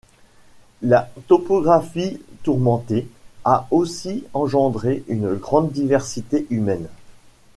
La 0.81 1.11
topographie 1.27 2.19
tourmentée 2.41 3.07
a 3.45 3.67
aussi 3.69 4.23
engendré 4.33 5.03
une 5.07 5.35
grande 5.35 5.71
diversité 5.71 6.47
humaine. 6.49 6.87